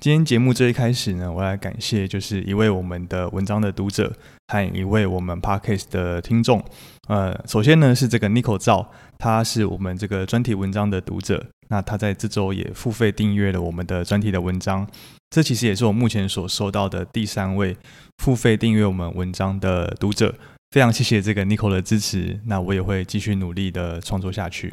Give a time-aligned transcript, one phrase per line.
[0.00, 4.12] 今天节目最一开始呢，我来感谢就是一位我们的文章的读者
[4.46, 6.64] 和一位我们 podcast 的听众。
[7.08, 8.88] 呃，首先呢是这个 Nico 赵，
[9.18, 14.86] 他是我们这个专题文章的读者，那他在这周也付费订阅了我们的专题的文章。
[15.30, 17.76] 这其实也是我目前所收到的第三位
[18.18, 20.32] 付费订阅我们文章的读者。
[20.70, 24.72] 非常谢谢这个 Nico 的支持，那我也会继续努力的创作下去。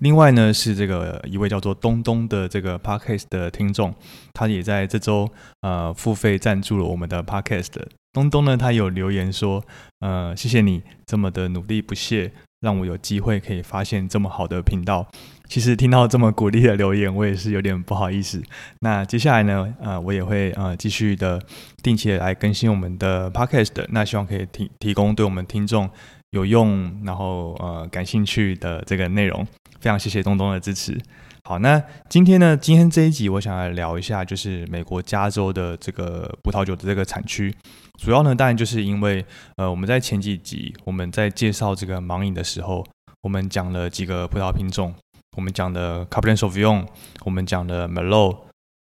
[0.00, 3.94] 另外呢，是这个一位叫做东东的这个 Podcast 的听众，
[4.34, 5.30] 他也在这周
[5.62, 7.72] 呃付费赞助了我们的 Podcast。
[8.12, 9.64] 东东呢，他有留言说，
[10.00, 12.32] 呃，谢谢你这么的努力不懈。
[12.60, 15.06] 让我有机会可以发现这么好的频道。
[15.48, 18.42] 其实听到这么鼓励的留言，我也是有点不好意思。
[18.80, 21.40] 那接下来呢，呃，我也会呃继续的
[21.82, 23.82] 定期的来更新我们的 podcast。
[23.88, 25.88] 那希望可以提提供对我们听众
[26.30, 29.46] 有用，然后呃感兴趣的这个内容。
[29.80, 31.00] 非常谢谢东东的支持。
[31.44, 37.52] 好，那今天呢，今天这一集我想来聊一下，就是美国加州的这个葡萄酒的这个产区。
[37.98, 39.24] 主要呢，当然就是因为，
[39.56, 42.86] 呃，我们在前几集我们在介绍这个盲饮的时候，
[43.22, 44.94] 我们讲了几个葡萄品种，
[45.36, 46.86] 我们讲的 Cabernet Sauvignon，
[47.24, 48.36] 我们讲的 Merlot、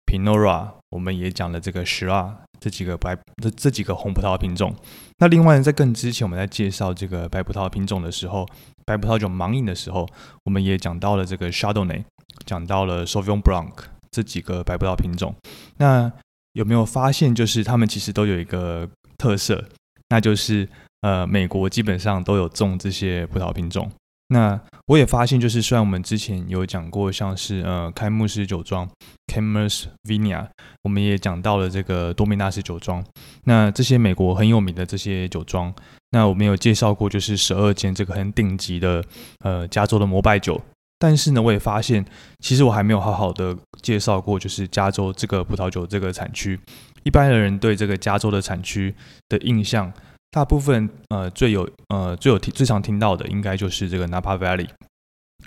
[0.06, 4.74] Pinot Noir，我们也讲了这个 s h i r a 这几个白这这几个红葡萄品种。
[5.18, 8.46] 那另外呢在更之前，我们在介绍这个白葡萄品种的时候，
[8.84, 10.06] 白葡萄酒盲饮的时候，
[10.44, 12.04] 我们也讲到了这个 Chardonnay，
[12.44, 13.72] 讲到了 Sauvignon Blanc
[14.10, 15.34] 这几个白葡萄品种。
[15.78, 16.10] 那
[16.52, 18.88] 有没有发现，就是他们其实都有一个
[19.18, 19.64] 特色，
[20.08, 20.68] 那就是
[21.02, 23.90] 呃，美国基本上都有种这些葡萄品种。
[24.28, 28.88] 那我也发现，就是虽然我们之前有讲过，像是呃开幕式酒庄
[29.32, 30.48] c a m e r s Vinia，
[30.82, 33.04] 我们也讲到了这个多米纳斯酒庄。
[33.44, 35.72] 那这些美国很有名的这些酒庄，
[36.10, 39.04] 那我们有介绍过，就是十二间这个很顶级的
[39.44, 40.60] 呃加州的摩拜酒。
[40.98, 42.04] 但是呢，我也发现，
[42.40, 46.58] 其实我还没有好好的介绍过，就是加州这个葡萄酒这个产区。
[47.02, 48.92] 一般的人对这个加州的产区
[49.28, 49.92] 的印象，
[50.30, 54.68] 大部分呃最有呃最有听最常听到的，应该就是这个 Napa Valley。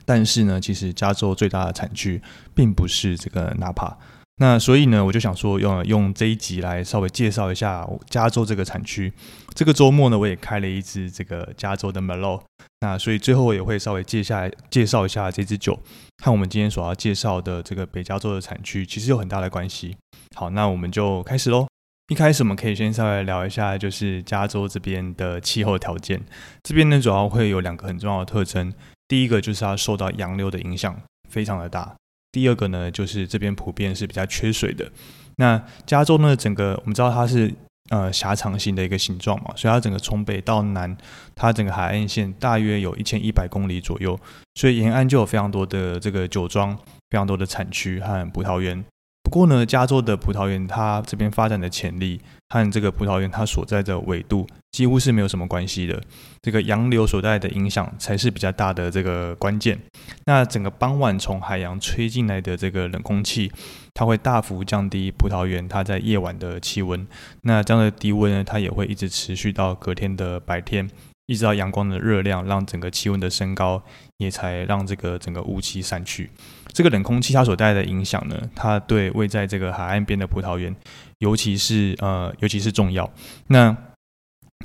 [0.05, 2.21] 但是呢，其实加州最大的产区
[2.55, 3.95] 并不是这个 Napa。
[4.41, 9.11] 那所以呢，我就想说用用这一集来稍微介绍一下加州这个产区。
[9.53, 12.41] 这个周末呢，我也开了一支这个加州的 Melo。
[12.79, 15.77] 那所以最后我也会稍微介下介绍一下这支酒，
[16.23, 19.97] 和我们今天所要介绍的这个北加州的产区其实有很大的关系。
[20.33, 21.67] 好，那我们就开始喽。
[22.09, 26.19] 一开始我们可以先稍微聊一下，就是加州这边的气候条件。
[26.63, 28.73] 这边呢，主要会有两个很重要的特征。
[29.07, 30.99] 第一个就是它受到洋流的影响
[31.29, 31.95] 非常的大。
[32.31, 34.91] 第二个呢，就是这边普遍是比较缺水的。
[35.35, 37.53] 那加州呢，整个我们知道它是
[37.91, 40.97] 呃狭长型的一个形状嘛，所以它整个从北到南，
[41.35, 44.19] 它整个海岸线大约有一千一百公里左右，
[44.55, 46.75] 所以沿岸就有非常多的这个酒庄，
[47.11, 48.83] 非常多的产区和葡萄园。
[49.29, 52.19] 不过呢，加州的葡萄园它这边发展的潜力
[52.49, 56.01] 和这个葡萄园它所在的纬度几乎是没有什么关系的。
[56.41, 59.79] 这个洋流所带的影响才是比较大的这个关键。
[60.25, 63.51] 那整个傍晚从海洋吹进来的这个冷空气，
[63.93, 67.07] 它会大幅降低葡萄园它在夜晚的气温。
[67.43, 70.89] 那这样的低温呢，它也会一直持续到隔天的白天。
[71.29, 73.79] 一直到阳光的热量让整个气温的升高，
[74.17, 76.27] 也才让这个整个雾气散去。
[76.73, 80.75] 这个冷空气它所带来的影响呢，它对位在这个海岸边的葡萄园，
[81.19, 83.07] 尤其是呃，尤其是重要。
[83.45, 83.77] 那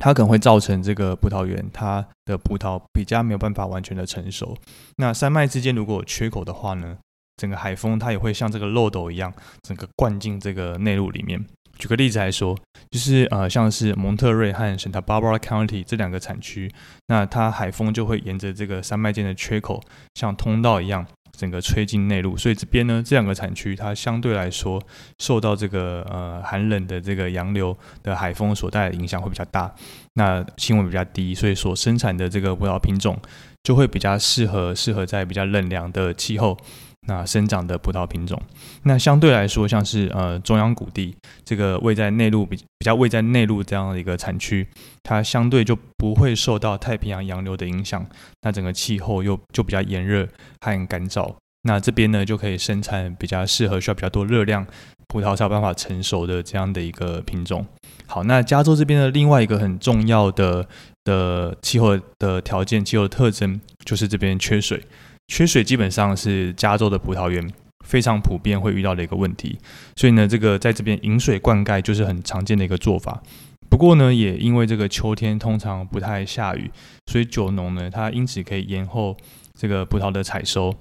[0.00, 4.56] 它可能会造成这个葡萄园它的葡萄比较没有办法完全的成熟。
[4.96, 6.96] 那山脉之间如果有缺口的话呢，
[7.37, 9.31] 整个海风它也会像这个漏斗一样，
[9.61, 11.44] 整个灌进这个内陆里面。
[11.79, 12.56] 举个例子来说，
[12.91, 16.71] 就是呃，像是蒙特瑞和 Santa Barbara County 这两个产区，
[17.09, 19.82] 那它海风就会沿着这个山脉间的缺口，
[20.15, 21.06] 像通道一样，
[21.37, 24.81] 整个吹进内陆，所以这边呢这两个产区它相对来说
[25.19, 29.75] 受到这个呃寒冷的这个洋流的海风所带来的影响会比较大，
[30.15, 33.19] 那气温比较低，所以所生产的这个葡萄品种
[33.65, 36.56] 就会比较适合适合在比较冷凉的气候。
[37.06, 38.40] 那生长的葡萄品种，
[38.84, 41.14] 那相对来说，像是呃中央谷地
[41.44, 44.66] 这个位在内陆比比较位在内陆这样的一个产区，
[45.02, 48.06] 它相对就不会受到太平洋洋流的影响。
[48.42, 50.26] 那整个气候又就比较炎热
[50.60, 54.66] 和干燥，那这边呢就可以生产比较适合需要比较多热量
[55.08, 57.66] 葡萄才有办法成熟的这样的一个品种。
[58.06, 60.66] 好，那加州这边的另外一个很重要的
[61.04, 64.82] 的气候的条件、气候的特征就是这边缺水。
[65.29, 67.50] 缺水基本上是加州的葡萄园
[67.87, 69.59] 非常普遍会遇到的一个问题，
[69.97, 73.23] 所以呢，这个在这边引水灌溉就是很常见的一个做法。
[73.69, 76.71] 不过呢，也因为这个秋天通常不太下雨，
[77.06, 79.17] 所以酒农呢，他因此可以延后
[79.59, 80.75] 这个葡萄的采收，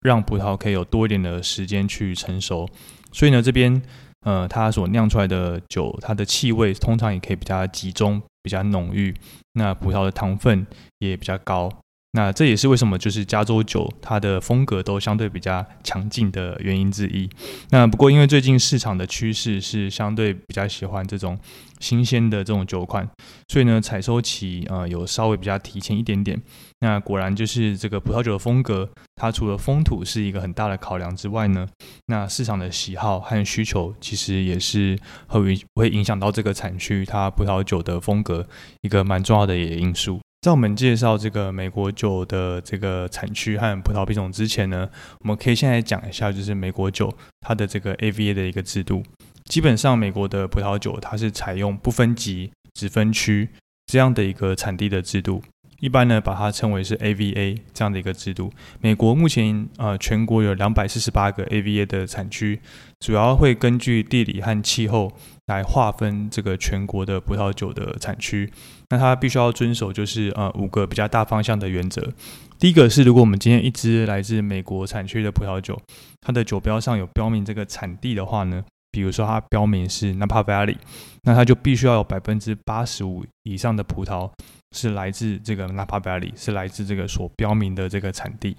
[0.00, 2.68] 让葡萄可以有多一点的时间去成熟。
[3.12, 3.82] 所以呢，这边
[4.24, 9.14] 呃，它所酿出来的酒，它的气味通常也可以比较集中、比较浓郁，
[9.52, 10.66] 那葡萄的糖分
[10.98, 11.70] 也比较高。
[12.12, 17.28] 那这也是为什么就是加州酒它的风格都相对比较强劲的原因之一。
[17.70, 21.38] 那不过因为最近市场的趋势是相对比较喜欢这种
[21.80, 23.06] 新鲜的这种酒款，
[23.48, 26.40] 所以呢采收期呃有稍微比较提前一点点。
[26.80, 31.68] 那果然就是这个葡萄酒的风格，它除了风土是一个很大的考量之外呢，
[32.06, 38.48] 那市场的喜好和需求其实也是会会影响到这个产区它葡萄酒的风格
[38.80, 40.18] 一个蛮重要的一个因素。
[40.40, 44.88] 在我们介绍这个美国酒的这个产区和葡萄品种之前呢，
[45.18, 49.02] 我们可以先来讲一下，就是美国酒它的这个 AVA 的一个制度。
[49.46, 53.48] 基本上，美国的葡萄酒它是采用不分级只分区
[53.86, 55.42] 这样的一个产地的制度。
[55.80, 58.52] 一般呢，把它称为是 AVA 这样的一个制度。
[58.80, 62.60] 美国目前呃全国有两百四十八个 AVA 的产区，
[63.00, 65.12] 主要会根据地理和气候
[65.46, 68.52] 来划分这个全国的葡萄酒的产区。
[68.90, 72.12] 那它必须要遵守就是呃五个比较大方向的原则。
[72.58, 75.80] 第一个是，如果我们今天一支来自美国产区的葡萄酒，
[76.20, 80.76] 它的酒标上有标明这个产地的话呢，比如说它标明是 Napa Valley，
[81.22, 84.30] 那它就必须要有百分之八十五以上的葡萄。
[84.76, 88.54] 是来自这个 Napa Valley，是来自这个所标明的这个产地。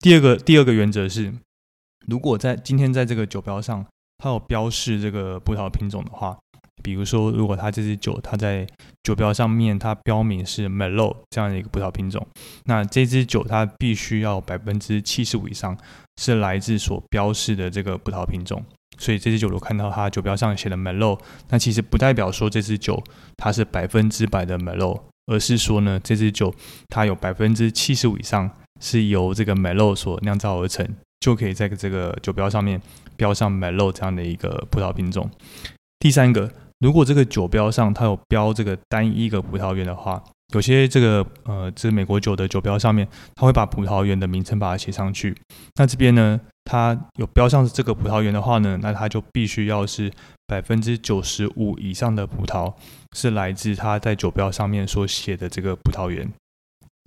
[0.00, 1.32] 第二个第二个原则是，
[2.08, 3.86] 如果在今天在这个酒标上，
[4.18, 6.36] 它有标示这个葡萄品种的话，
[6.82, 8.66] 比如说如果它这支酒它在
[9.02, 12.26] 酒标上面它标明是 m e l o 这样的一个葡萄品种，
[12.64, 15.76] 那这支酒它必须要百分之七十五以上
[16.20, 18.64] 是来自所标示的这个葡萄品种。
[18.98, 23.02] 所以这支酒，我看到它酒标上写的 m e l o 那其实不代表说这支酒
[23.36, 25.04] 它是百分之百的 m e l o。
[25.30, 26.54] 而是说呢，这支酒
[26.88, 28.50] 它有百分之七十五以上
[28.80, 30.88] 是由这个美露所酿造而成，
[31.20, 32.80] 就可以在这个酒标上面
[33.14, 35.30] 标上美露这样的一个葡萄品种。
[35.98, 40.22] 第三个，如果这个酒标上它有标这个单一个葡萄园的话，
[40.54, 45.36] 有些这个呃，这美国酒的酒标上面，它会把葡萄园的名称把它写上去。
[45.74, 50.10] 那这边呢，它有标上这个葡萄园的话呢，那它就必须要是
[50.46, 52.72] 百分之九十五以上的葡萄
[53.16, 56.32] 是来自它在酒标上面所写的这个葡萄园。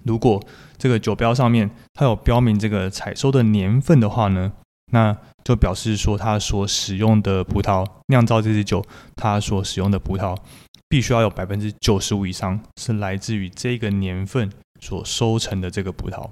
[0.03, 0.43] 如果
[0.77, 4.51] 这个酒标上面它有标明这个采收的年份的话呢，
[4.91, 10.37] 那就表示说它所使用的葡萄酿造这支酒，它所使用的葡萄。
[10.87, 16.29] 必须要有百分之九十五以上是来自于这个年份所收成的这个葡萄。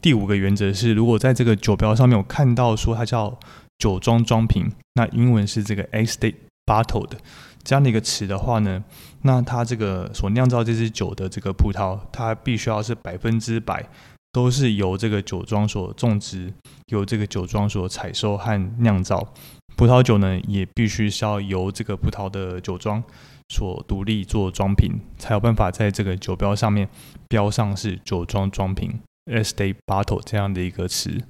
[0.00, 3.38] 第五个原则是，如果在这个酒标上面有看到说它叫
[3.76, 7.18] 酒庄装瓶，那英文是这个 estate bottle 的
[7.62, 8.82] 这样的一个词的话呢，
[9.20, 13.86] 那它这个所酿造这支酒的这个葡萄，它必须要是百分之百
[14.32, 16.52] 都是由这个酒庄所种植，
[16.86, 19.32] 由这个酒庄所采收和酿造。
[19.76, 23.02] 葡萄酒呢，也必须是要由这个葡萄的酒庄。
[23.48, 26.88] 所独立做装瓶，才有办法在这个酒标上面
[27.28, 31.20] 标上是酒庄装瓶 （estate bottle） 这样的一个词。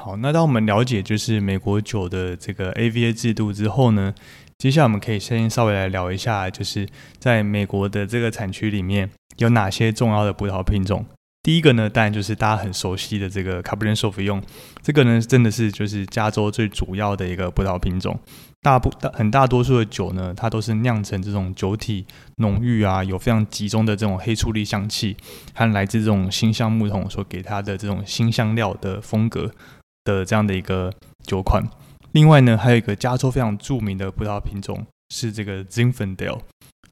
[0.00, 4.14] 好，那当我们了解就是美国酒的这个 AVA 制度之后呢，
[4.58, 6.88] 接下来我们可以先稍微来聊一下，就是
[7.18, 11.04] 在美国的这个产区里面有哪些重要的葡萄品种。
[11.42, 14.40] 第一个呢，当然就是大家很熟悉的这个 Cabernet Sauvignon，
[14.80, 18.16] 这个呢真的是就是加州最主要的一个葡萄品种。
[18.60, 22.06] 大部大很大多数的酒呢，它都是酿成这种酒体
[22.36, 25.16] 浓郁啊，有非常集中的这种黑醋栗香气，
[25.52, 29.50] 和来自这种新橡木桶所给它的这种新香料的风格
[30.04, 30.92] 的这样的一个
[31.26, 31.60] 酒款。
[32.12, 36.38] 另外呢，还有一个加州非常著名的葡萄品种是这个 Zinfandel。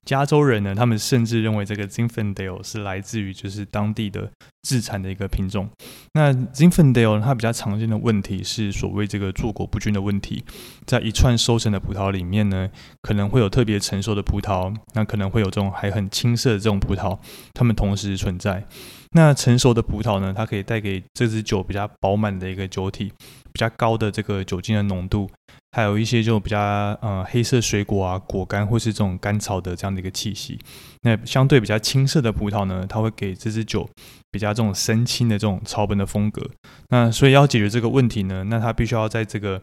[0.07, 4.31] 加州人呢，他们甚至认为这个 Zinfandel 是来自于就是当地的
[4.63, 5.69] 自产的一个品种。
[6.15, 10.43] 那 Zinfandel 它比较常见的问题是所谓这个坐果不均的问题，
[10.87, 12.69] 在一串收成的葡萄里面呢，
[13.03, 17.19] 可能会有特别成熟的葡萄，那可能会有这种还很青涩的这种葡萄，
[17.53, 18.67] 它们同时存在。
[19.13, 23.13] 那成熟的葡萄呢，它可以带给这支酒比较饱满的一个酒体，
[23.53, 25.29] 比较高的这个酒精的浓度。
[25.73, 30.59] 还有一些就比较呃黑色水果啊果干或是这种甘草的这样的一个气息，
[31.03, 33.89] 那相对比较青色的葡萄呢，它会给这支酒
[34.31, 36.45] 比较这种深青的这种草本的风格。
[36.89, 39.63] 那所以要解决这个问题呢，那它必须要在这个。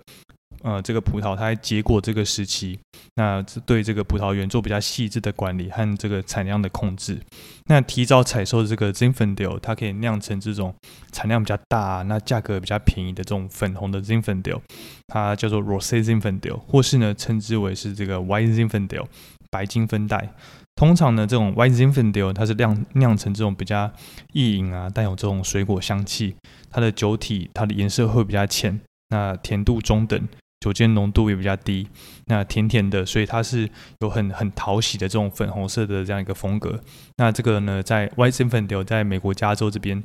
[0.64, 2.80] 呃，这个葡萄它在结果这个时期，
[3.16, 7.20] 那对这个葡萄园做比较细致的管理和这个产量的控制。
[7.66, 10.74] 那提早采收的这个 Zinfandel，它可以酿成这种
[11.12, 14.62] 产量比较大、那价格比较便宜的这种粉红的 Zinfandel，
[15.08, 19.06] 它叫做 Rosé Zinfandel，或是呢称之为是这个 White Zinfandel，
[19.52, 20.34] 白金分带。
[20.76, 23.92] 通常呢，这种 White Zinfandel 它是酿酿成这种比较
[24.34, 26.36] 易饮啊，带有这种水果香气，
[26.70, 30.28] 它的酒体它的颜色会比较浅，那甜度中等。
[30.60, 31.88] 酒精浓度也比较低，
[32.26, 36.80] 那甜甜的，所以它是有很很讨喜的这种粉红色的这样一个风格。
[37.18, 40.04] 那这个呢，在 White s i m p a n 在美国加州这边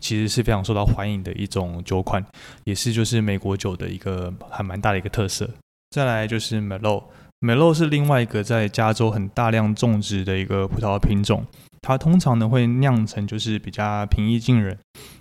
[0.00, 2.24] 其实是非常受到欢迎的一种酒款，
[2.64, 5.48] 也是就是美国酒的一个还蛮大的一个特色。
[5.90, 11.46] 再来就是 Merlot，Merlot 是另外一个在加州很大量种植的一个葡萄品种。
[11.86, 14.78] 它通常呢会酿成就是比较平易近人、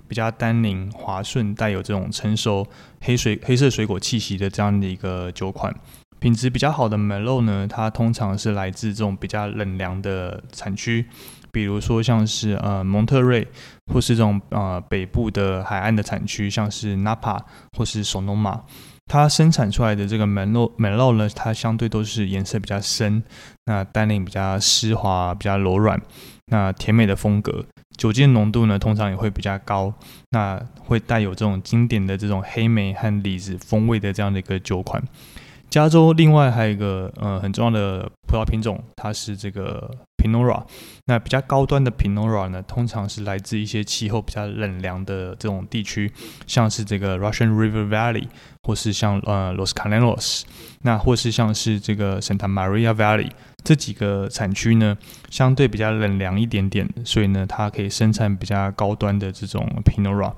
[0.08, 2.66] 比较单宁滑顺、带有这种成熟
[3.02, 5.76] 黑水黑色水果气息的这样的一个酒款。
[6.20, 11.06] 品质比较好的 Merlot 呢，它通常是来自这种比较冷凉的产区，
[11.52, 13.46] 比如说像是呃蒙特瑞，
[13.92, 17.42] 或是这种呃北部的海岸的产区，像是 Napa
[17.78, 18.62] 或是 Sonoma。
[19.06, 23.22] 它生产出来的这个门洛门洛呢，它相对都是颜色比较深，
[23.66, 26.02] 那单宁比较湿滑，比较柔软，
[26.48, 27.66] 那甜美的风格，
[27.98, 29.94] 酒精浓度呢通常也会比较高，
[30.32, 35.02] 那会带有这种经典的这种黑莓和李子风味的这样的一个酒款。
[35.70, 39.90] 加州另外还有一个呃很重要的葡萄品种，它是这个
[40.24, 40.64] Pinot Noir。
[41.06, 46.10] 那比较高端的 Pinot Noir 呢，通常是来自一些气候比较冷凉的这种地区，
[46.48, 48.28] 像是这个 Russian River Valley，
[48.62, 50.44] 或是像呃 Los Canelos，
[50.84, 53.30] 那或是像是这个 Santa Maria Valley
[53.64, 54.98] 这几个产区呢，
[55.30, 60.34] 相对比较冷凉一点点，所以呢，它可以生产比较高端的这种 Pinot Noir。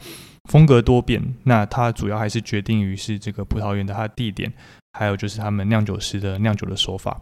[0.46, 4.54] 风格多变，那它主要还是决定于是这个葡萄园的它的地点，
[4.94, 7.20] 还有就是他们酿酒师的酿酒的手法。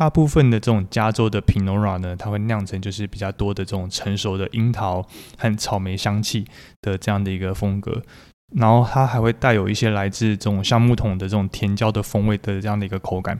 [0.00, 6.46] 大部分的这种加州的 Pinora 呢，它会酿成就是比较多的这种成熟的樱桃和草莓香气
[6.80, 8.02] 的这样的一个风格，
[8.56, 13.38] 然后它还会带有一些来自这种橡木桶的这种甜椒的风味的这样的一个口感。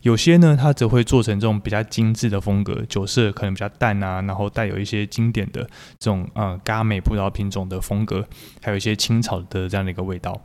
[0.00, 5.60] 有些呢，它则会做成这种比较精致的风格，酒色可能比较淡啊，然后带有一些经典的
[5.98, 8.26] 这种呃咖美葡萄品种的风格，
[8.62, 10.40] 还有一些青草的这样的一个味道。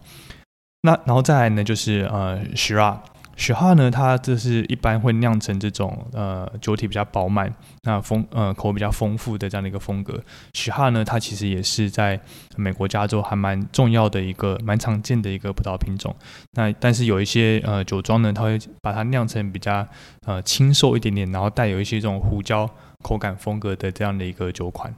[0.82, 2.98] 那然后再来呢，就是呃 Shiraz。
[3.36, 10.20] 雪哈呢，它这是一般会酿成这种呃酒体比较饱满，那丰呃口比较丰富的这样的一个风格。
[10.54, 12.20] 雪哈呢，它其实也是在
[12.56, 16.16] 美国加州还蛮重要的一个蛮常见的一个葡萄品种。
[16.52, 19.86] 那但是有一些呃酒庄呢，它会把它酿成比较
[20.26, 22.70] 呃清瘦一点点，然后带有一些这种胡椒
[23.02, 24.94] 口感风格的这样的一个酒款。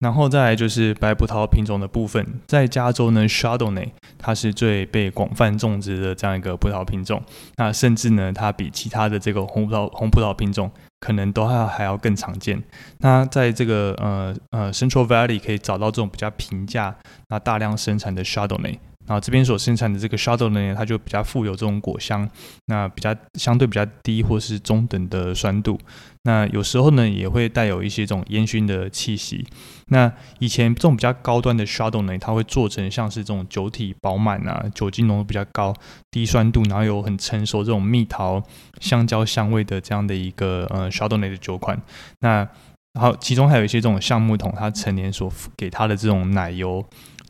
[0.00, 7.20] 然后再来就是白葡萄品种的部分，在加州呢 s h a d o w n a y 它是最被广泛种植的这样一个葡萄品种。
[7.56, 12.62] 那甚至呢，它比其他的这个红葡萄红葡萄品种可能都还还要更常见。
[12.98, 16.94] 那在这个呃呃 Central Valley 可以找到这种比较平价、
[17.28, 18.78] 那大量生产的 s h a d o w n a y。
[19.08, 22.28] 然后这边所生产的这个 Shadow 呢，它就比较富有这种果香，
[22.66, 25.80] 那比较相对比较低或是中等的酸度，
[26.24, 29.46] 那有时候呢也会带有一些这种烟熏的气息。
[29.86, 35.72] 那以前这种比较高端的 Shadow 呢，它会做成像是这种酒体饱满啊，酒精浓度比较高，
[36.10, 38.42] 低酸度，然后有很成熟这种蜜桃、
[38.78, 41.80] 香蕉香味的这样的一个呃 Shadow 的酒款。
[42.20, 42.46] 那
[42.92, 46.84] 然后其中还有一些这种橡木桶，它成年所给它的这种奶油。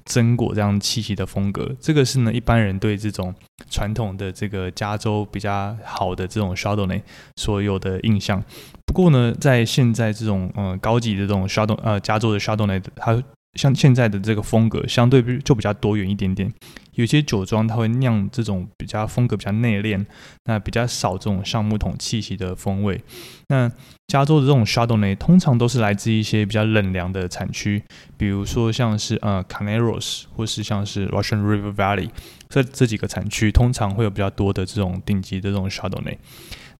[0.08, 3.34] 榛果这样气息的风格，这个是呢一般人对这种
[3.70, 7.00] 传统的这个加州比较好的这种 shadow
[7.36, 8.42] 所有的印象。
[8.86, 13.22] 不过呢，在现在这种呃高级的这种 s h a d o w 呃加州的 s h a d o w 呢它
[13.58, 16.50] 像现在的这个风格相对就比较多元一点点。
[16.94, 20.04] 有些酒庄它会酿这种比较风格比较内敛，
[20.46, 23.00] 那比较少这种橡木桶气息的风味。
[23.48, 23.70] 那
[24.08, 27.82] 加州的这种 Chardonnay 通常都是来自一些比较冷凉的产区，
[28.16, 32.10] 比如说像是呃 Caneros 或是像是 Russian River Valley
[32.48, 36.16] 这这几个产区，通常会有比较多的这种顶级的这种 Chardonnay。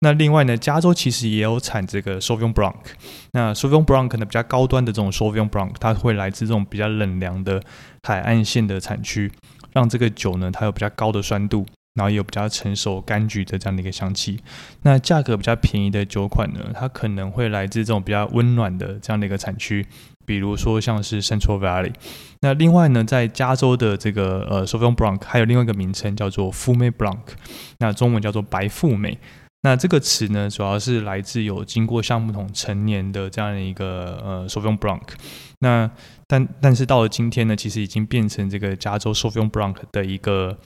[0.01, 2.75] 那另外呢，加州其实也有产这个 Sauvignon Blanc。
[3.33, 7.61] 那 Sauvignon Blanc 可能比较高端的这种 Sauvignon Blanc，它会来自这种比较冷凉的
[8.03, 9.31] 海岸线的产区，
[9.73, 14.39] 让这个酒呢，它有比较高的酸度，然后也有比较成熟柑橘的这样的一个香气。
[14.83, 19.85] 那价格比较便宜的酒款呢，它可能会来自这种比较温暖的这样的一个产区。
[20.25, 21.93] 比如说像是 Central Valley，
[22.43, 27.19] 那另外呢，在加州的这个呃 Sauvignon Blanc 还有另外一个名称叫做 f u m e Blanc，
[27.79, 29.19] 那中文叫做白富美。
[29.69, 35.03] 那这个词呢，主要是来自有经过橡木桶陈年的这样的一个呃 s o v i o n Blanc。
[35.59, 35.91] 那
[36.27, 40.59] 但但是到了今天呢，其实已经变成这个加州 s o v i o n Blanc 的一个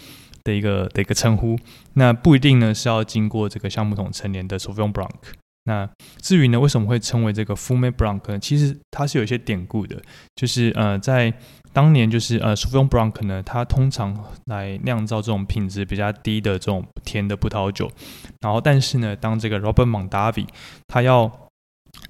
[0.45, 1.59] 的一个的一个称呼。
[1.95, 5.11] 那不一定呢是要经过这个橡木桶陈年的 s o v i o n Blanc。
[5.65, 5.89] 那
[6.21, 8.39] 至于呢，为什么会称为这个 f u m e Blanc 呢？
[8.39, 10.01] 其实它是有一些典故的，
[10.37, 11.35] 就是呃，在
[11.73, 14.15] 当年就是呃 s a u v i g n b r a n c 呢，它通常
[14.47, 17.91] 来酿造这种品质比较低的这种甜的葡萄酒，
[18.41, 20.47] 然后但是呢，当这个 Robert Mondavi
[20.87, 21.31] 他要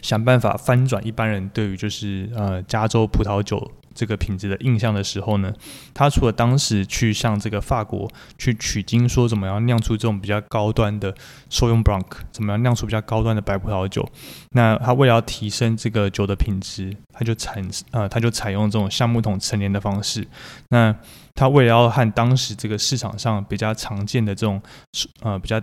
[0.01, 3.71] 想办法翻转一般人对于就是呃加州葡萄酒。
[3.95, 5.53] 这个品质的印象的时候呢，
[5.93, 11.15] 他除了当时去向这个法国去取经，说怎么样酿出这种比较高端的
[11.51, 14.09] Sauvignon Blanc，怎么样酿出比较高端的白葡萄酒，
[14.53, 20.27] 那他为了要提升这个酒的品质，他就采呃他就采用这种橡木桶陈年的方式。
[20.71, 20.97] 那
[21.35, 24.63] 他为了要和当时这个市场上比较常见的这种
[25.21, 25.61] 呃比较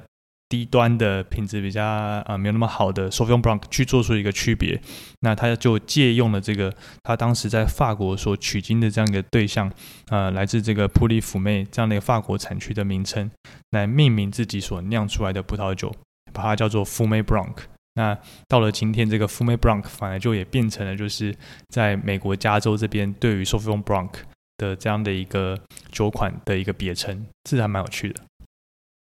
[0.50, 4.82] 低端的品质比较啊没有那么好的 Sauvignon Blanc 去做出一个区别，
[5.20, 9.72] 那他就借用了这个他当时在法国所取经的这样一个对象，
[10.10, 13.30] 呃，来自这个普利孚妹这样的一个法国产区的名称，
[13.70, 15.96] 来命名自己所酿出来的葡萄酒，
[16.34, 17.56] 把它叫做 f u m e Blanc。
[17.94, 21.36] 那到了今天，这个 f u m e Blanc 反而就也变成了就是
[21.68, 24.10] 在美国加州这边对于 Sauvignon Blanc
[24.58, 25.60] 的这样的一个
[25.92, 28.24] 酒款的一个别称，这还蛮有趣的。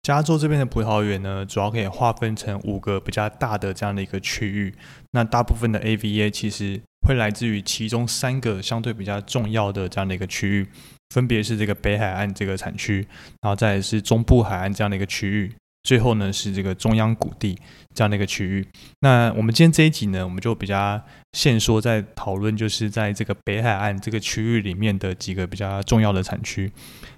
[0.07, 4.73] 加州这边的葡萄园呢，主要可以划分成五个比较大的这样的一个区域。
[5.11, 10.67] 那大部分的 AVA 其实会来自于其中三个相对比较重要的这样的一个区域，
[11.09, 13.05] 分别是这个北海岸这个产区，
[13.41, 15.53] 然后再是中部海岸这样的一个区域。
[15.83, 17.57] 最后呢是这个中央谷地
[17.93, 18.65] 这样的一个区域。
[19.01, 21.01] 那我们今天这一集呢，我们就比较
[21.33, 26.71] 限说在讨论，就是在这个北海岸这个区域里面的几个比较重要的产区。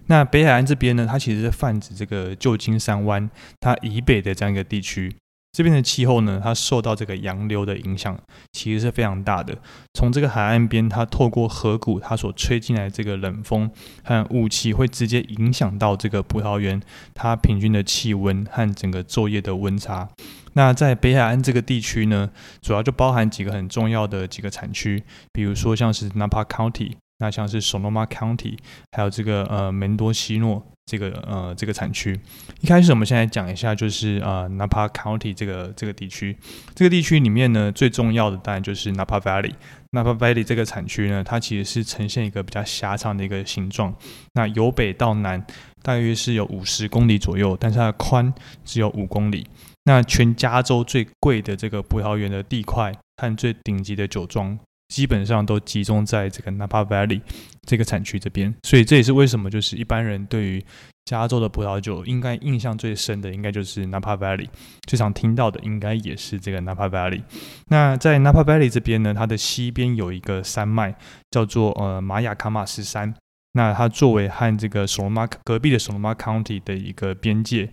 [0.10, 5.16] 那北海岸这边呢，它其实是泛指这个旧金山湾它以北的这样一个地区。
[5.52, 8.18] 这边的气候呢，它受到这个洋流的影响，
[8.52, 9.58] 其实是非常大的。
[9.94, 13.70] 从这个海岸边，它透过河谷，它所吹进来这个冷风
[14.04, 16.80] 和雾气，会直接影响到这个葡萄园
[17.16, 20.08] 它平均的气温和整个昼夜的温差。
[20.54, 22.30] 那在北海岸这个地区呢，
[22.62, 28.58] 主要就包含几个很重要的几个产区，比如说像是 Napa County，那像是 Sonoma County，
[28.92, 30.66] 还有这个呃门多西诺。
[30.90, 32.20] 这个呃，这个产区，
[32.62, 36.36] 一开始我们现在讲一下，就是呃，Napa County 这个这个地区，
[36.74, 39.54] 这个地区里面呢，最重要的当然就是 Napa Valley。
[39.92, 43.94] Napa Valley 这个产区呢，它其实是呈现一个比较狭长的一个形状，
[44.34, 45.46] 那由北到南
[45.84, 48.34] 大约是有五十公里左右，但是它的宽
[48.66, 49.46] 只有五公里。
[49.84, 54.58] 那全加州最贵的这个葡萄园的地块和最顶级的酒庄。
[54.90, 57.22] 基本上都集中在这个 Napa Valley
[57.66, 60.64] 这个产区这边，所以这也是为什么就是一般人对于
[61.06, 64.48] 加州的葡萄酒应该印象最深的，应该就是 Napa Valley，
[64.88, 67.24] 最常听到的应该也是这个 Napa Valley。
[67.68, 70.96] 那在 Napa Valley 这边呢，它的西边有一个山脉
[71.32, 73.14] 叫做呃玛雅卡马斯山，
[73.54, 77.70] 那它作为和这个 Sonoma 隔壁的 Sonoma County 的一个边界。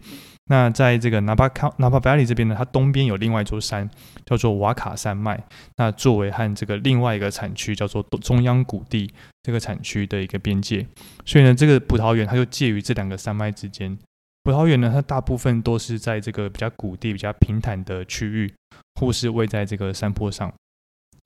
[0.48, 3.90] 那在这个 Napa Napa Valley 这边呢，它东边有另外一座山，
[4.24, 5.42] 叫做瓦卡山脉。
[5.76, 10.86] 那作为和这个另外一个产区叫做中央谷地这个产区的一个边界，
[11.24, 13.98] 所以呢，这个葡萄园它就介于这两个山脉之间。
[14.44, 18.54] 葡萄园呢，它大部分都是在这个比较谷地、比较平坦的区域，
[19.00, 20.52] 或是位在这个山坡上。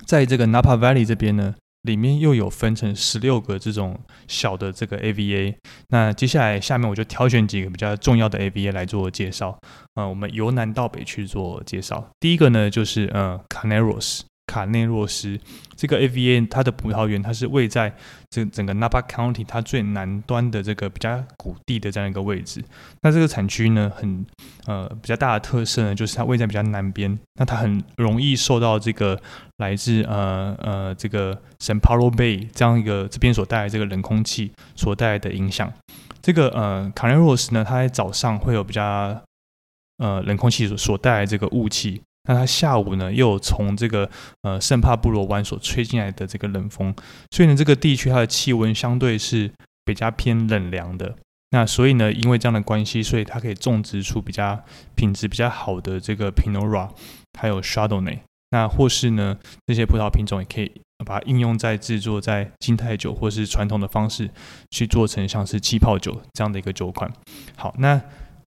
[0.07, 1.55] 在这个 Napa Valley 这边呢。
[1.83, 5.55] 里面又有分成十六个这种小的这个 AVA，
[5.89, 9.59] 那接下来下面我就挑选几个比较重要的 AVA 来做介绍。
[9.95, 12.11] 啊，我们由南到北去做介绍。
[12.21, 14.21] 第一个呢，就是呃 Canaros，。
[14.51, 15.39] 卡内洛斯
[15.77, 17.95] 这个 AVA，它的葡萄园它是位在
[18.29, 22.61] 这整个 Napa County 它最南端的这个比较谷地的这样一个位置。
[23.03, 24.27] 那这个产区呢，很
[24.67, 29.21] 呃比较大的特色呢，就是它位在比较南边，那它很容易受到这个
[29.59, 35.73] 来自呃呃这个 San Paulo Bay 这样一个这边所带来这个冷空气所带来的影响。
[36.21, 39.23] 这个呃卡内洛斯呢，它在早上会有比较
[39.99, 42.03] 呃冷空气所所带来这个雾气。
[42.25, 44.09] 那它下午呢，又从这个
[44.43, 46.95] 呃圣帕布罗湾所吹进来的这个冷风，
[47.31, 49.51] 所以呢，这个地区它的气温相对是
[49.85, 51.17] 比较偏冷凉的。
[51.53, 54.63] 那所以呢，因为这样的关系，所以它可以种植出比较
[54.95, 56.91] 品质比较好的这个 Pinot Noir，
[57.39, 58.19] 还有 Chardonnay。
[58.51, 60.71] 那或是呢，这些葡萄品种也可以
[61.05, 64.31] 把它应用在制作在金泰酒或是传统的方式
[64.71, 67.11] 去做成像是气泡酒这样的一个酒款。
[67.57, 68.01] 好，那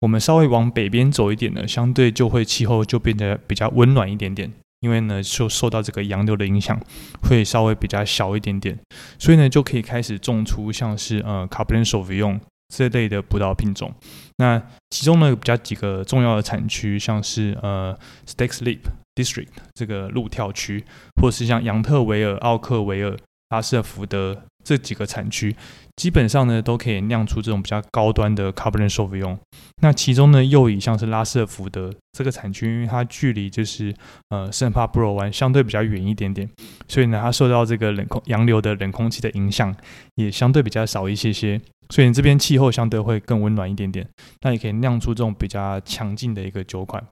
[0.03, 4.51] 我们稍微往北边走一点呢，相对就会气候就变得比较温暖一点点。
[4.81, 6.77] 因为呢，受受到这个洋流的影响，
[7.21, 8.77] 会稍微比较小一点点，
[9.17, 13.93] 所以呢，就可以开始种出像是呃 Cabernet s a u v i g n 这类的葡萄品种。
[14.39, 18.81] 那其中呢，比较几个重要的产区，像是呃 Stakes Leap
[19.15, 20.83] District 这个路跳区，
[21.21, 23.17] 或是像杨特维尔、奥克维尔、
[23.51, 25.55] 拉瑟福德这几个产区。
[25.95, 29.37] 基本上呢，都可以酿出这种比较高端的 Cabernet Sauvignon。
[29.81, 33.93] 那其中呢，又以像是拉瑟福德这个产区，因为它距离就是
[34.29, 36.49] 呃圣帕布罗湾相对比较远一点点，
[36.87, 39.75] 所以呢，它受到这个冷空洋流的冷空气的影响
[40.15, 44.07] 也相对比较少一些些，所以这边气候相对会更温暖一点点。
[44.41, 47.03] 那也可以酿出这种比较强劲的一个酒款。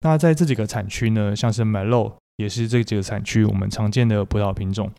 [0.00, 4.90] 那在这几个产区呢，像是 Malo 也是这几个产区我们常见的葡萄品种。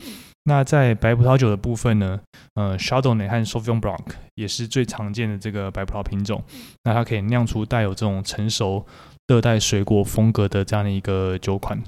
[0.45, 2.19] 那在白葡萄酒的部分呢，
[2.56, 6.43] 呃，Chardonnay 和 Sauvignon Blanc 也是最常见的这个白葡萄品种。
[6.84, 8.86] 那它可以酿出带有这种成熟
[9.27, 11.82] 热带水果风格的这样的一个酒款。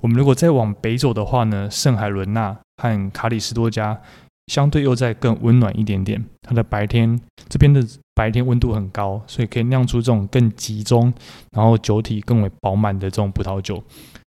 [0.00, 4.00] 我们如果再往北走的话呢，圣海伦娜和卡里斯多加
[4.46, 6.24] 相对又在更温暖一点点。
[6.42, 11.12] 它的白天这边的白天温度很高，所以可以酿出这种更集中，
[11.50, 13.82] 然后酒体更为饱满的这种葡萄酒。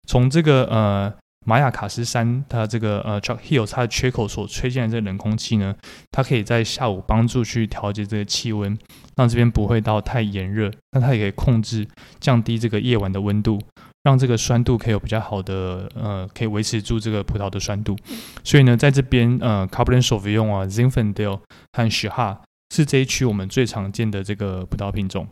[0.06, 1.14] 从这个呃。
[1.50, 5.76] 玛雅卡斯山，它这个呃 Chuck Hill 它的缺口所吹进来这冷空气呢，
[6.12, 8.78] 它可以在下午帮助去调节这个气温，
[9.16, 10.72] 让这边不会到太炎热。
[10.92, 11.88] 那它也可以控制
[12.20, 13.60] 降低这个夜晚的温度，
[14.04, 17.98] 让这个酸度可以有比较好的呃，可以维持住这个葡萄的酸度。
[18.44, 21.40] 所以呢，在这边呃，Cabernet Sauvignon 啊，Zinfandel
[21.74, 22.40] 和 s h a
[22.76, 25.28] 是这一区我们最常见的这个葡萄品种。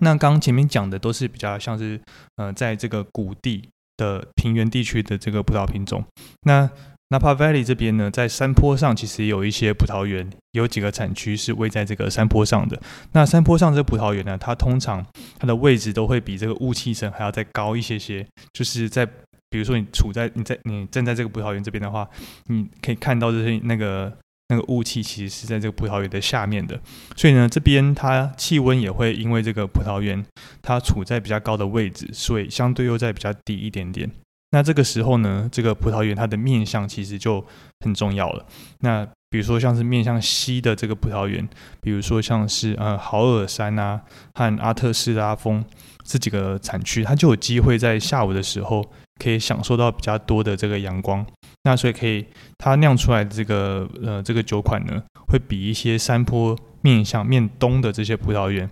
[0.00, 2.00] 那刚前面讲的都是比较像是
[2.34, 3.68] 呃，在这个谷地。
[3.96, 6.04] 的平原地区的这个葡萄品种，
[6.42, 6.68] 那
[7.08, 12.80] Napa Valley 这边呢，在山坡上其实有一些葡萄园，有几个产区是位在这个山坡上的。
[13.12, 15.04] 那山坡上这葡萄园呢，它通常
[15.38, 19.06] 它的位置都会比这个雾气层还要再高一些些，就是在
[19.48, 22.08] 比如说你处在你在你站在这个葡萄园这边的话，
[22.46, 24.12] 你可以看到就是那个。
[24.48, 26.80] 那个雾气其实是在这个葡萄园的下面的，
[27.16, 30.24] 所以呢，这边它气温也会因为这个葡萄园
[30.62, 34.10] 它处在比较高的位置，所以相对又在比较低一点点。
[34.52, 37.44] 那这个时候呢，这个葡萄园它的面向其实就
[37.80, 38.46] 很重要了。
[38.80, 41.46] 那比如说像是面向西的这个葡萄园，
[41.80, 44.00] 比如说像是呃豪尔山啊
[44.34, 45.62] 和阿特斯拉峰
[46.04, 51.26] 这几个产区，它就有机会在下午的时候可以享受到比较多的这个阳光。
[51.64, 52.24] 那所以可以，
[52.58, 58.70] 它酿出来的这个呃这个酒款呢，会比一些山坡面向面东的这些葡萄园，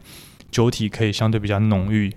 [0.50, 2.14] 酒体可以相对比较浓郁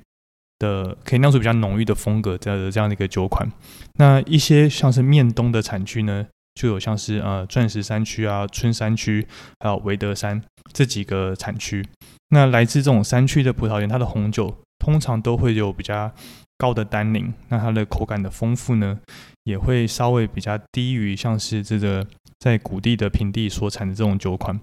[0.59, 3.51] 的，可以酿出比较浓郁的风格的这样的一个酒款。
[3.95, 9.25] 那一些像是面东的产区呢，就有像是呃钻石山区啊、春山区，
[9.59, 10.39] 还有维德山
[10.71, 11.83] 这几个产区。
[12.29, 16.11] 那来自这种山区的葡萄园，它的红酒通常都会有比较
[16.57, 18.99] 高的单宁，那它的口感的丰富呢？
[19.43, 22.05] 也会稍微比较低于像是这个
[22.39, 24.59] 在谷地的平地所产的这种酒款。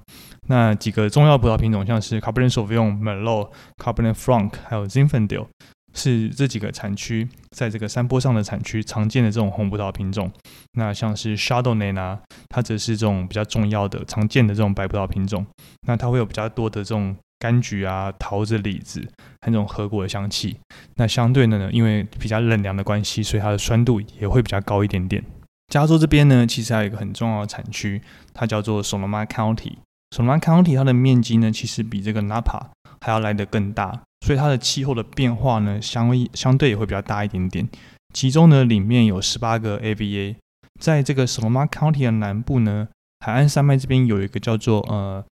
[0.49, 5.47] 那几个重要葡萄品种，像是 Cabernet Sauvignon、Merlot、Cabernet Franc，还有 Zinfandel，
[5.95, 10.31] 是这几个产区在这个山坡上的产区常见的这种红葡萄品种。
[10.73, 15.47] 那像是 Chardonnay 呢，它则是这种比较重要的、常见的这种白葡萄品种。
[15.87, 17.17] 那它会有比较多的这种。
[17.41, 19.01] 柑橘啊、桃子、李子，
[19.41, 20.57] 和那种核果的香气。
[20.97, 25.23] 那相对的呢，因为比较冷凉的关系，所以它的酸度也会比较高一点点。
[25.69, 28.01] 加州这边呢，其实还有一个很重要的产区，
[28.33, 29.75] 它叫做 Sonoma County。
[30.17, 32.67] Sonoma County 它的面积呢，其实比这个 Napa
[33.01, 37.69] 还要来得更大，所以它的气候的变化呢，相相对也会比较大一点点。
[38.13, 40.37] 其中呢，里面有十八个 AVA，
[40.81, 42.89] 在这个 Sonoma County 的南部呢。
[43.25, 45.25] 海岸山脉这边有一个叫做呃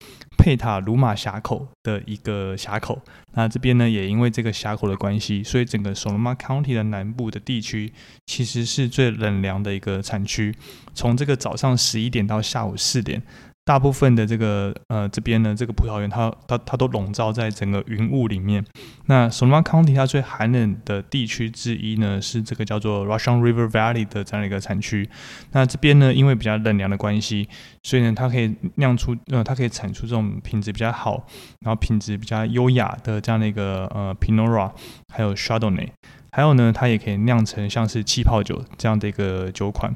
[0.40, 2.98] 佩塔鲁马峡口的一个峡口，
[3.34, 7.92] 那这边呢也因为这个峡口的关系，所以整个 Sonoma County 的南部的地区
[8.26, 10.54] 其实是最冷凉的一个产区，
[10.94, 13.22] 从这个早上十一点到下午四点。
[13.64, 18.64] 大部分的这个呃这边呢，这个葡萄园它它它都笼罩在整个云雾里面。
[19.06, 25.08] 那 Sonoma County 它最寒冷的地区之一呢，是这个叫做 Russian River Valley 的这样的一个产区。
[25.52, 27.48] 那这边呢，因为比较冷凉的关系，
[27.84, 31.24] 所以呢，它可以酿出呃，它可以产出这种品质比较好，
[31.60, 34.72] 然后品质比较优雅的这样的一个呃 Pinot Noir，
[35.12, 35.90] 还有 Chardonnay，
[36.32, 39.94] 还有呢，它也可以酿成像是气泡酒这样的一个酒款。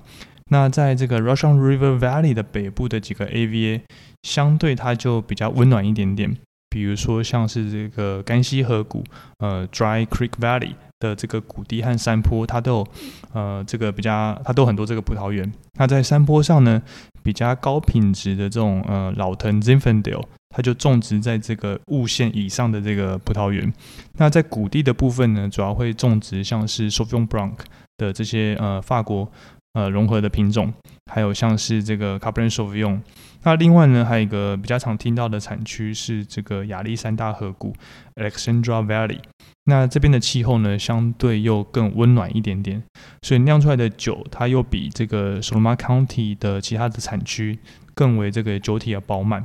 [0.50, 3.80] 那在这个 Russian River Valley 的北部的几个 AVA，
[4.22, 6.36] 相对它就比较温暖一点点，
[6.68, 9.02] 比如说像是这个干溪河谷，
[9.38, 12.88] 呃，Dry Creek Valley 的这个谷地和山坡，它都有
[13.32, 15.50] 呃这个比较，它都很多这个葡萄园。
[15.78, 16.82] 那在山坡上呢，
[17.22, 23.72] 比较高品质的这种呃老藤 Zinfandel，它就种植在这个雾线以上的这个葡萄园。
[24.18, 27.54] 那在谷地的部分呢，主要会种植像是 Sauvignon Blanc
[27.96, 29.30] 的这些呃法国
[29.74, 30.72] 呃融合的品种，
[31.12, 33.00] 还有像是这个 Cabernet Sauvignon。
[33.42, 37.74] 那另外呢，还有一个比较常听到的产区是这个亚历山大河谷
[38.14, 39.18] （Alexandra Valley）。
[39.66, 42.82] 那这边的气候呢，相对又更温暖一点点，
[43.22, 47.58] 所以酿出来的酒，它又比这个 Sonoma County 的其他的产区
[47.94, 49.44] 更为这个酒体的饱满。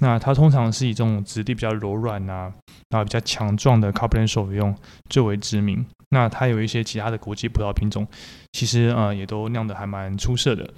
[0.00, 2.52] 那它通常是以这种质地比较柔软啊，
[2.90, 4.74] 然后比较强壮的 Cabernet Sauvignon
[5.08, 5.86] 最为知名。
[6.10, 8.06] 那它有一些其他的国际葡萄品种，
[8.52, 10.68] 其实呃也都酿得还蛮出色的。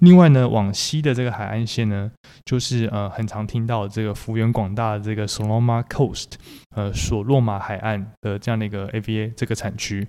[0.00, 2.10] 另外呢，往西的这个海岸线呢，
[2.46, 6.32] 就是呃很常听到这个幅员广大的这个 Sonoma Coast，
[6.74, 10.08] 呃索洛马海岸的这样的一个 AVA 这个产区，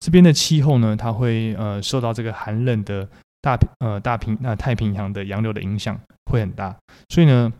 [0.00, 3.08] 这边的气候呢，它会呃受到这个寒冷的
[3.40, 5.98] 大呃大平那太平洋的洋流的影响
[6.30, 6.76] 会很大，
[7.08, 7.52] 所以呢，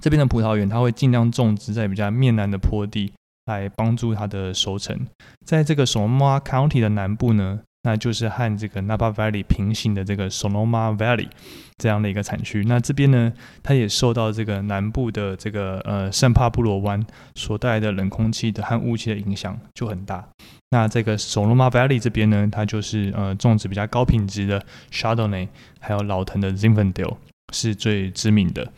[0.00, 3.12] 这边的葡萄园它会尽量种植在比较面南的坡地，
[3.58, 4.98] 来帮助它的收成。
[5.44, 7.60] 在这个 Sonoma County 的南部呢。
[7.82, 11.28] 那就是和这个 Napa Valley 平行的这个 Sonoma Valley
[11.78, 12.62] 这样的一个产区。
[12.66, 13.32] 那这边呢，
[13.62, 17.02] 它也受到这个南部的这个呃圣帕布罗湾
[17.36, 20.28] 所带来的冷空气的和雾气的影响就很大。
[20.68, 27.16] 那这个 Sonoma Valley 这边呢，它就是呃种植比较高品质的 Chardonnay，还有老藤的 Zinfandel
[27.54, 28.70] 是最知名的。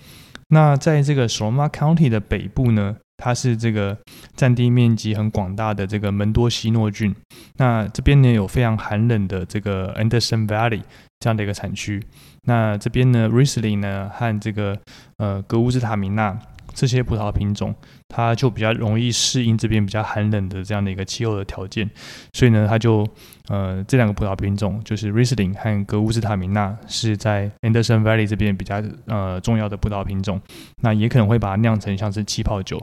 [0.50, 2.98] 那在这个 Sonoma County 的北部呢？
[3.16, 3.96] 它是这个
[4.34, 7.14] 占地面积很广大的这个门多西诺郡，
[7.56, 10.82] 那这边呢有非常寒冷的这个 Anderson Valley
[11.20, 12.02] 这样的一个产区，
[12.42, 14.78] 那这边呢 Riesling 呢和这个
[15.18, 16.38] 呃格乌斯塔米纳。
[16.74, 17.74] 这些葡萄品种，
[18.08, 21.88] 它就比较容易适应这边比较寒冷的这样的一个气候的条件，
[22.32, 23.06] 所以呢，它就
[23.48, 30.40] 呃这两个葡萄品种就是 Riesling 和格乌斯塔米纳是在 Anderson Valley 这边比较呃重要的葡萄品种，
[30.82, 32.80] 那也可能会把它酿成像是气泡酒。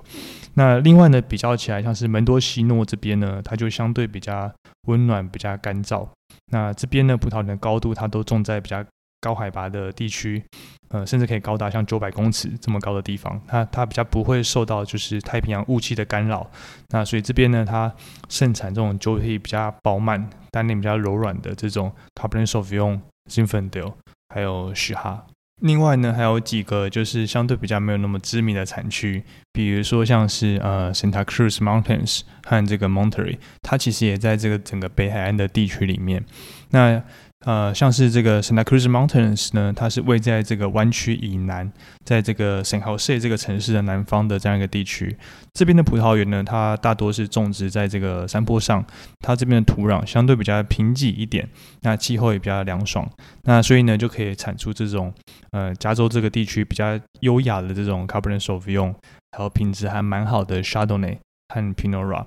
[0.53, 4.51] 那另外呢，比较起来，像是门多西诺这边呢，它就相对比较
[4.87, 6.07] 温暖、比较干燥。
[6.51, 8.83] 那这边的，葡萄园的高度它都种在比较。
[9.21, 10.43] 高海拔的地区，
[10.89, 16.49] 呃，甚至可以高达像九百公尺这么高的地方，它它比较不会受到就是太平洋雾气的干扰。
[16.89, 17.93] 那所以这边呢，它
[18.29, 23.93] 盛产这种酒体比较饱满、单宁比较柔软的这种 Cabernet Sauvignon、Zinfandel，
[24.33, 25.25] 还有许哈。
[25.61, 36.23] 另外呢，还有几个就是相对比较没有那么知名的产区，比如说像是呃 Santa Cruz Mountains 和这个 Monterey，它其实也在这个整个北海岸的地区里面。
[36.69, 37.03] 那
[37.45, 41.71] 呃，像是这个 Santa Cruz Mountains 呢，它是位在这个湾区以南，
[42.03, 45.17] 在这个 San Jose 这个城市的南方的这样一个地区。
[45.53, 48.85] 这边的葡萄园呢，它大多是种植在这个山坡上，
[49.19, 51.47] 它这边的土壤相对比较贫瘠一点，
[51.81, 53.09] 那气候也比较凉爽，
[53.43, 55.13] 那所以呢，就可以产出这种
[55.51, 58.93] 呃加州这个地区比较优雅的这种 Cabernet Sauvignon，
[59.31, 61.19] 还有品质还蛮好的 Chardonnay
[61.53, 62.25] 和 Pinot Noir。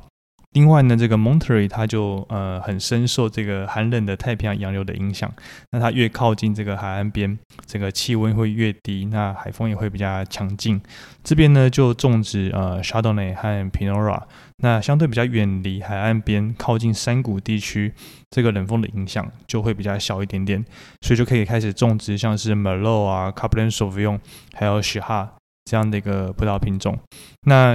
[0.52, 5.32] 另外呢，这个 Monterey 它就呃很深受这个寒冷的太平洋洋流的影响。
[5.70, 10.80] 那它越靠近这个海岸边，这个气温会越低，那海风也会比较强劲。
[11.24, 14.22] 这边呢就种植呃 s h a d o n n a y 和 Pinora。
[14.58, 17.92] 那相对比较远离海岸边，靠近山谷地区，
[18.30, 20.64] 这个冷风的影响就会比较小一点点，
[21.00, 24.20] 所以就可以开始种植像是 m e l o 啊、Cabernet Sauvignon
[24.52, 25.32] 还有 s h i r a
[25.64, 26.98] 这样的一个葡萄品种。
[27.46, 27.74] 那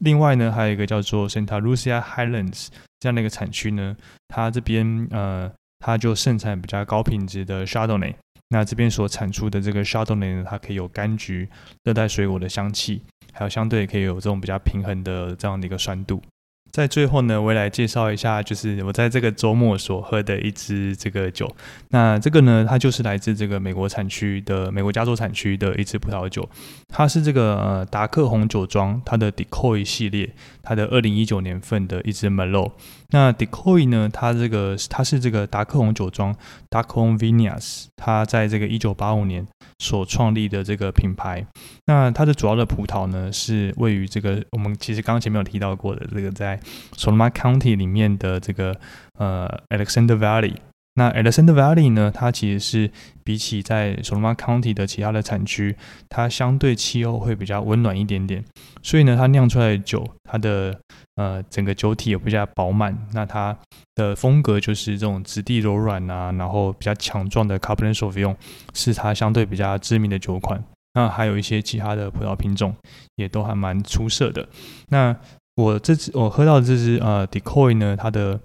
[0.00, 2.68] 另外呢，还有一个叫做 Santa Lucia Highlands
[3.00, 3.96] 这样的一个产区呢，
[4.28, 8.14] 它这边呃，它就盛产比较高品质的 Chardonnay。
[8.50, 11.48] 那这边所产出的这个 Chardonnay 呢，它可以有柑橘、
[11.84, 16.22] 热带水果的香气，还有相对可以有这种比较平衡的这样的一个酸度。
[16.70, 21.50] 在最后呢，我也来介绍一下，就是我在这个周末所喝的一支这个酒。
[21.88, 26.48] 那这个呢，它就是来自这个美国产区的美国加州产区的一支葡萄酒，
[26.88, 30.30] 它是这个呃达克红酒庄它的 Decoy 系列，
[30.62, 32.72] 它的二零一九年份的一支 Merlot。
[33.10, 36.36] 那 Decoy 呢，它这个它是这个达克红酒庄
[36.68, 39.46] （Darkon v i n e a s 它在这个一九八五年
[39.78, 41.46] 所创立的这个品牌。
[41.86, 46.60] 那它的主要的葡萄呢，是位于这个我们其实刚刚前面有提到过的这个在
[46.96, 48.76] Sonoma County 里面的这个
[49.18, 50.56] 呃 Alexander Valley。
[50.94, 52.90] 那 Alexander Valley 呢，它其实是
[53.24, 55.76] 比起在 Sonoma County 的其他的产区，
[56.10, 58.44] 它相对气候会比较温暖一点点。
[58.82, 60.78] 所以呢，它酿出来的酒，它的
[61.18, 62.96] 呃整个酒体也比较饱满。
[63.12, 63.54] 那它
[63.96, 68.36] 的风格就是这种质地柔软啊，然后比较强壮的 c a b e r n e s a u v i g n
[68.72, 70.64] 是它相对比较知名的酒款。
[70.94, 72.74] 那还有一些其他的葡萄品种
[73.16, 74.48] 也都还蛮出色的。
[74.88, 75.14] 那
[75.56, 78.40] 我这支我喝到这支呃 Decoy 呢，它的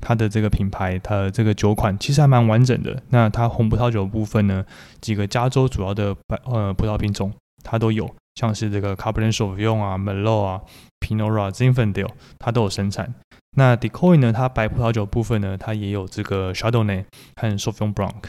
[0.00, 3.02] 它的这个品牌，它的这个酒款其实还蛮完整的。
[3.08, 4.64] 那它红葡萄酒部分呢，
[5.00, 7.32] 几个加州主要的白呃葡萄品种
[7.64, 10.60] 它都有，像是这个 Cabernet Sauvignon 啊、Merlot 啊、
[11.00, 13.12] Pinot Noir、Zinfandel，它都有生产。
[13.56, 18.22] 那 Decoy 呢，它白葡萄酒部分呢，它也有这个 Chardonnay 和 Sauvignon Blanc。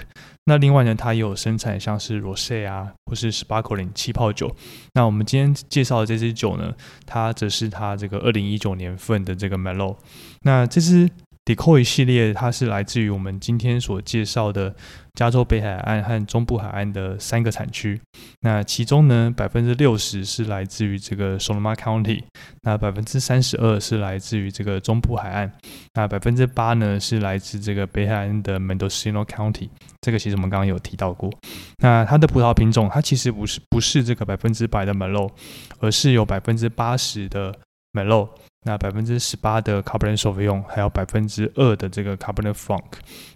[0.46, 4.56] 那另外呢，它也有生产像是 Rosé 啊，或是 Sparkling 气泡酒。
[4.96, 6.74] 那我们今天介绍的这支酒呢，
[7.06, 9.98] 它则是它这个二零一九年份的这个 Merlot。
[10.42, 11.08] 那这支
[11.46, 14.76] Decoy 系列，它是来自于我们今天所介绍的
[15.16, 18.00] 加州北海岸和中部海岸的三个产区。
[18.42, 22.22] 那其中呢，百分之六十是来自于这个 Sonoma County，
[22.62, 25.52] 那百分之三十二是来自于这个中部海岸，
[25.96, 29.70] 那百分之八呢是来自这个北海岸的 Mendocino County。
[30.02, 31.32] 这个其实我们刚刚有提到过。
[31.80, 35.32] 那它的葡萄品种，它其实不是不是这个百分之百的 m e l o
[35.80, 37.54] 而是有百分之八十的
[37.92, 38.30] 梅洛。
[38.64, 42.84] 那百分之十八的 Cabernet Sauvignon，还有百分之二的这个 Cabernet Franc，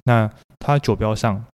[0.03, 1.45] 那它酒标上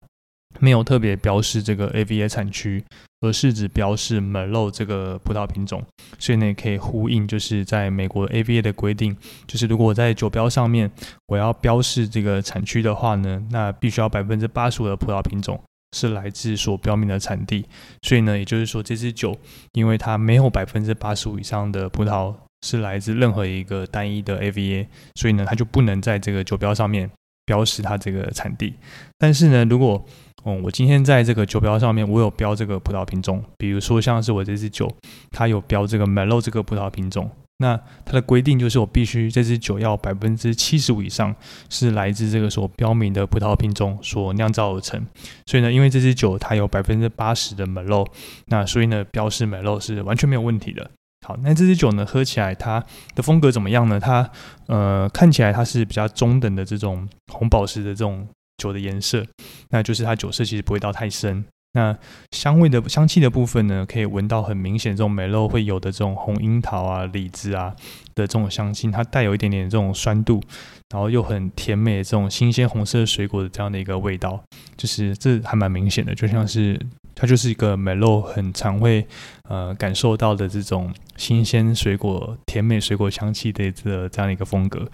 [0.59, 2.83] 没有特别标示这个 AVA 产区，
[3.21, 5.83] 而是只标示梅洛这个葡萄品种，
[6.17, 10.89] 所以呢也可以呼应就是在美国 AVA 的规定，就是如果我在酒标上面
[11.27, 15.61] 我要标示这个产区的话呢，那必须要百分之八十五的葡萄品种
[15.95, 17.63] 是来自所标明的产地，
[18.01, 19.37] 所以呢也就是说这支酒
[19.73, 22.33] 因为它没有百分之八十五以上的葡萄。
[22.61, 27.09] 是来自任何一个单一的 AVA，所以呢，它就不能在这个酒标上面
[27.45, 28.73] 标识它这个产地。
[29.17, 30.05] 但是呢，如果
[30.45, 34.89] 嗯，我今天在这个酒标上面我有标这个葡萄品种，比如说像是我这支酒，
[35.31, 41.35] 它有标这个 Melo 这个葡萄品种，那它的规定就是我必须这支酒要百分之七十五以上
[41.69, 45.05] 是来自这个所标明的葡萄品种所酿造而成。
[45.45, 48.07] 所以呢，因为这支酒它有百分之八十的 Melo，
[48.45, 50.89] 那所以呢，标示 Melo 是完全没有问题的。
[51.25, 53.99] 好，那这支酒呢，喝起来它的风格怎么样呢？
[53.99, 54.29] 它
[54.67, 58.27] 呃看起来它是比较中等的这种红宝石的这种
[58.57, 59.23] 酒的颜色，
[59.69, 61.45] 那就是它酒色其实不会到太深。
[61.73, 61.95] 那
[62.31, 67.75] 香味的香气的部分呢，可以闻到很明显这种美露会有的这种红樱桃啊、李子啊
[68.15, 70.41] 的这种香气，它带有一点点这种酸度，
[70.89, 74.41] 然后又很甜美这种新鲜红色水果的这样的一个味道，
[74.77, 76.79] 就是这还蛮明显的，就像是。
[77.19, 79.05] 它就是一个美露很常会
[79.49, 84.87] 呃感受到的这种新鲜水果、甜美水果香气的这这样的一个风格。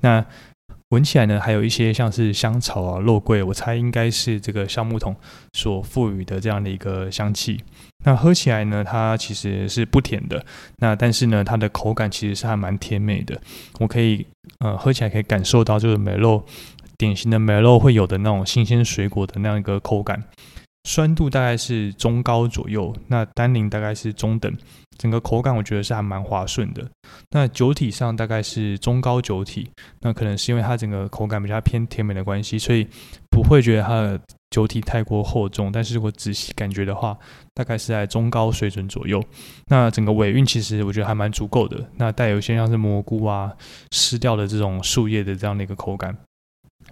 [0.00, 0.24] 那
[0.90, 5.16] 闻起来呢，还有一些像是香草啊、肉桂，我猜应该是这个橡木桶
[5.54, 7.58] 所赋予的这样的一个香气。
[8.04, 10.44] 那喝起来呢，它其实是不甜的，
[10.76, 13.40] 那但是呢，它的口感其实是还蛮甜美的。
[13.80, 14.24] 我可以
[14.60, 16.44] 呃喝起来可以感受到就是美露
[16.96, 20.22] 典型的美露会有的那种新鲜水果的那样一个口感。
[20.84, 24.52] 酸度大概是中高左右，那单宁大概是中等，
[24.98, 26.84] 整个口感我觉得是还蛮滑顺的。
[27.30, 32.86] 那酒体上大概是中高酒体，那可能是因为它整个口感比较偏甜美的关系，所以
[33.30, 35.70] 不会觉得它的酒体太过厚重。
[35.70, 37.16] 但是如果仔细感觉的话，
[37.54, 39.22] 大概是在中高水准左右。
[39.68, 43.52] 那整个尾韵其实我觉得还蛮足够的，那带有一些像是蘑菇啊、
[43.92, 46.16] 湿掉的这种树叶的这样的一个口感。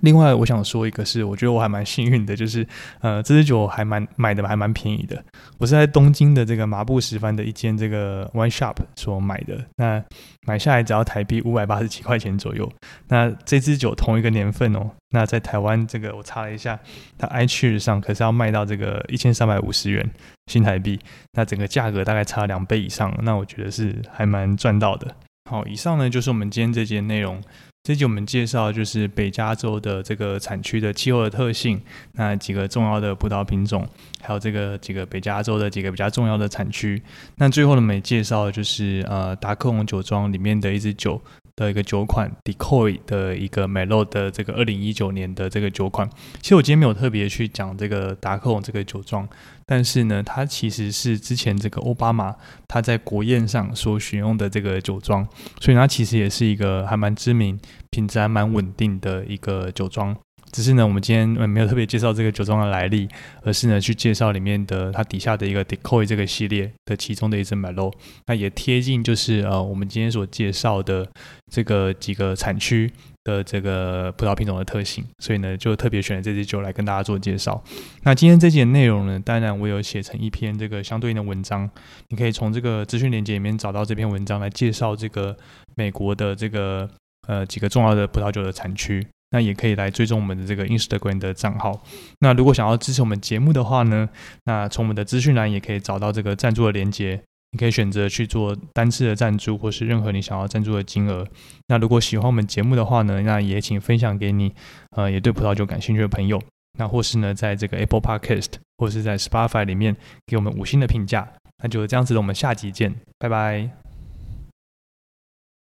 [0.01, 2.67] 另外，我想说一个，是我觉得我还蛮幸运的，就是
[3.01, 5.23] 呃，这支酒还蛮买的还蛮便宜的。
[5.59, 10.03] 我是在东京的这个麻布十番的一间这个 wine shop 所买的，那
[10.47, 12.71] 买下来只要台币五百八十几块钱左右。
[13.09, 16.79] 那这支酒同一个年份哦，那在台湾这个我查了一下，
[17.19, 20.11] 它 i c h e r 上可是要卖到这个一千三百五十元
[20.47, 20.99] 新台币，
[21.33, 25.15] 那整个价格大概差两倍以上，那我觉得是还蛮赚到的。
[25.51, 27.43] 好，以上呢就是我们今天这节内容。
[27.91, 33.85] 这集我们介绍就是北加州的这个产区的气候的特性，那几个重要的葡萄品种，
[34.23, 37.03] 还有这个几个北加州的几个比较重要的产区。
[37.39, 41.21] 那最后呢，我们也介绍就是呃达克红酒庄里面的一支酒
[41.57, 46.09] 的一个酒款 Decoy 的一个梅洛的这个二零一九年的这个酒款。
[46.41, 49.29] 其实我今天没有特别去讲这个达克隆这个酒庄。
[49.71, 52.35] 但是呢，它其实是之前这个奥巴马
[52.67, 55.25] 他在国宴上所选用的这个酒庄，
[55.61, 57.57] 所以它其实也是一个还蛮知名、
[57.89, 60.17] 品质还蛮稳定的一个酒庄。
[60.53, 63.09] 只是呢，我们今天没有特别介绍这个酒庄的来历，
[63.43, 67.95] 而是呢去介绍里面的它底下的一个 Decoy 这个系列的其中的一支 m e l o
[68.27, 71.07] 那也贴近就是呃我们今天所介绍的
[71.51, 72.93] 这个几个产区。
[73.23, 77.63] 的这个葡萄品种的特性，所以呢，就特别选了这支酒来跟大家做介绍。
[78.03, 81.69] 那今天这节内容呢，当然我有写成一篇这个相对应的文章，
[82.09, 85.37] 你可以从这个资讯链接里面找到这篇文章来介绍这个
[85.77, 86.89] 美国的这个
[87.29, 89.07] 呃几个重要的葡萄酒的产区。
[89.31, 91.83] 那也可以来追踪我们的这个 Instagram 的账号。
[92.21, 94.09] 那如果想要支持我们节目的话呢，
[94.45, 97.21] 那从我们的资讯栏也可以找到这个赞助的连接，
[97.53, 101.27] 你可以选择去做单次的赞助，或是任何你想要赞助的金额。
[101.69, 104.53] 那如果喜欢我们节目的话呢，那也请分享给你
[104.97, 106.41] 呃也对葡萄酒感兴趣的朋友。
[106.79, 111.29] 那或是呢，在这个 Apple Podcast 或是在 Spotify 里面给我们五星的评价。
[111.63, 113.90] 那就这样子的，我们下集见，拜拜。